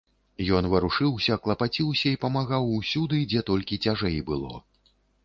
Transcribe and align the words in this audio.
Ён 0.59 0.67
варушыўся, 0.71 1.35
клапаціўся 1.47 2.07
і 2.13 2.19
памагаў 2.23 2.65
усюды, 2.79 3.21
дзе 3.35 3.45
толькі 3.51 3.81
цяжэй 3.85 4.17
было. 4.31 4.53